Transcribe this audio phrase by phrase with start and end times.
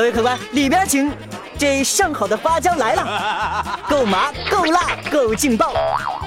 [0.00, 1.12] 各位客官，里边请。
[1.58, 5.74] 这上好的花椒来了，够麻，够辣，够劲爆！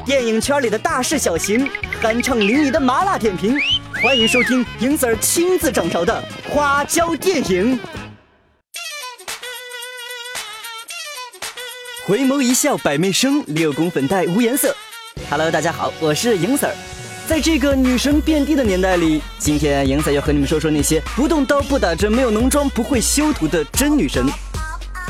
[0.06, 1.68] 电影圈里的大事小情，
[2.00, 3.60] 酣畅淋漓的麻辣点评，
[4.00, 7.80] 欢迎收听莹 Sir 亲自掌勺的花椒电影。
[12.06, 14.76] 回眸一笑百媚生，六宫粉黛无颜色。
[15.32, 16.76] Hello，大家好，我是莹 Sir。
[17.26, 24.26] 在这个女神遍地的年代里，今天杨仔要和你们说说那些不动刀不打针、没有浓妆不会修图的真女神。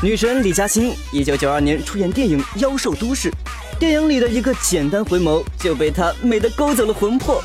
[0.01, 3.31] 女神李嘉欣，一九九二年出演电影《妖兽都市》，
[3.79, 7.43] 电影里的一个简单回眸就被她美得勾走了魂魄。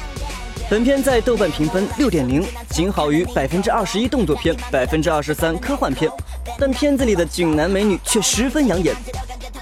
[0.68, 6.10] 本片在豆瓣评分六点零，仅好于百分之二十一动作片，百分之二十三科幻片，
[6.58, 8.94] 但片子里的俊男美女却十分养眼。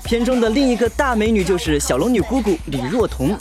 [0.06, 3.36] 片中的另一个大美女就是小龙女姑姑李若彤，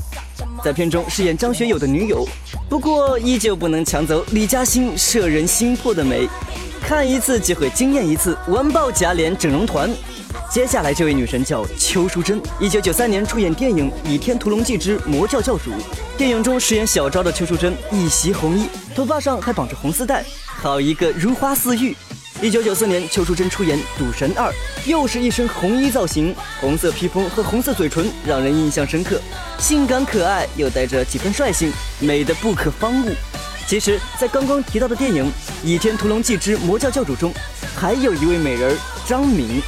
[0.63, 2.27] 在片中饰演张学友的女友，
[2.67, 6.27] 不过依旧不能抢走李嘉欣摄人心魄的美。
[6.81, 9.91] 看一次就会惊艳一次，完爆假脸整容团。
[10.49, 15.69] 接下来这位女神叫邱淑贞，一九九三年出演电影《倚天屠龙记之魔教教主》。
[16.17, 21.95] 电影中饰演小昭的邱淑贞一袭红衣，头发上还绑着红丝带，好一个如花似玉。
[22.45, 24.51] 一九九四年，邱淑贞出演《赌神二》，
[24.87, 29.19] 又是一身红衣造型，红色披风和红色嘴唇让人印象深刻，
[29.57, 33.11] 性感可爱又带着几分率性，美得不可方物。
[33.65, 35.25] 其实，在刚刚提到的电影
[35.63, 37.33] 《倚天屠龙记之魔教教主》中，
[37.75, 39.59] 还有一位美人张敏。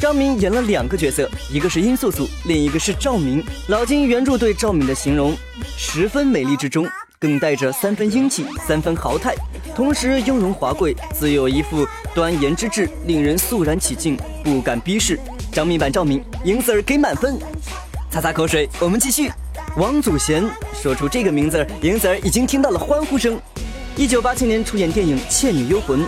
[0.00, 3.42] 张敏演了两个角色，一个是殷素素，另一个是赵敏。
[3.66, 5.36] 老金原著对赵敏的形容，
[5.76, 6.86] 十分美丽之中，
[7.18, 9.34] 更带着三分英气、三分豪态，
[9.74, 15.18] 同时雍容华贵，自有一副端严之志，令人肃然起敬，不敢逼视。
[15.50, 17.36] 张敏版赵敏，银子儿给满分。
[18.08, 19.30] 擦擦口水，我们继续。
[19.76, 20.48] 王祖贤
[20.80, 23.36] 说出这个名字，银子儿已经听到了欢呼声。
[23.96, 26.00] 一九八七年出演电影《倩女幽魂》，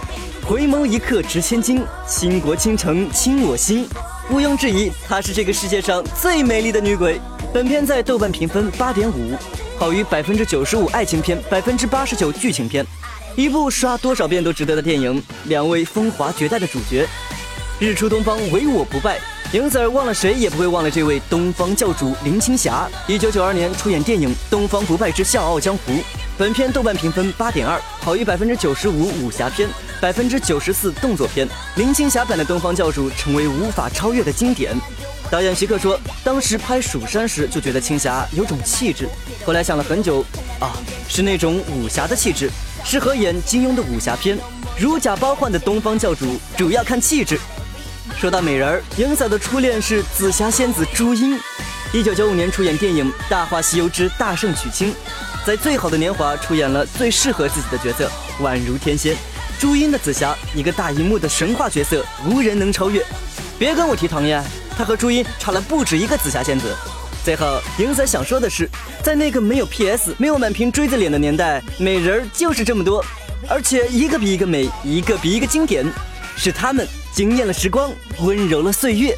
[0.47, 3.89] 回眸一刻值千金，倾国倾城倾我心。
[4.31, 7.21] 毋庸置疑，她是这个世界上最美丽的女鬼。
[7.53, 9.35] 本片在豆瓣评分八点五，
[9.77, 12.85] 好于百分之九十五爱情片，百分之八十九剧情片，
[13.37, 15.23] 一部刷多少遍都值得的电影。
[15.45, 17.07] 两位风华绝代的主角，
[17.79, 19.19] 日出东方，唯我不败。
[19.53, 22.89] 影子儿忘了谁也不会忘了这位东方教主林青霞。
[23.07, 25.93] 一九九二年出演电影《东方不败之笑傲江湖》，
[26.39, 29.69] 本片豆瓣评分八点二，好于百分之九十五武侠片，
[30.01, 31.47] 百分之九十四动作片。
[31.77, 34.75] 林青霞版的东方教主成为无法超越的经典。
[35.31, 39.09] 导演徐克说，当时拍《蜀山》时就觉得青霞有种气质，
[39.45, 40.25] 后来想了很久，
[40.59, 40.73] 啊，
[41.09, 42.51] 是那种武侠的气质，
[42.85, 44.39] 适合演金庸的武侠片。
[44.79, 47.39] 如假包换的东方教主，主要看气质。
[48.19, 51.39] 说到美人儿，影嫂的初恋是紫霞仙子朱茵。
[51.93, 54.93] 一九九五年出演电影《大话西游之大圣娶亲》，
[55.47, 58.11] 在最好的年华出演了最适合自己的角色，
[58.43, 59.17] 宛如天仙。
[59.59, 63.05] 朱茵的紫霞，一个大荧幕的神话角色，无人能超越。
[63.59, 64.43] 别跟我提唐嫣，
[64.77, 66.75] 她和朱茵差了不止一个紫霞仙子。
[67.27, 68.71] 最后，影嫂想说的是，
[69.03, 73.05] 在那个没有 PS、没有满屏锥子脸的年代，美人儿就是这么多，
[73.49, 75.85] 而且一个比一个美，一个比一个经典，
[76.37, 76.87] 是他们。
[77.13, 79.17] 惊艳了时光，温柔了岁月。